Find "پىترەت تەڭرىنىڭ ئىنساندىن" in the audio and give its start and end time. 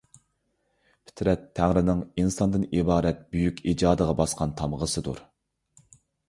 1.09-2.65